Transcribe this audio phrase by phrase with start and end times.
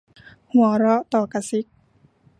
[0.53, 1.65] หัวเราะต่อกระซิก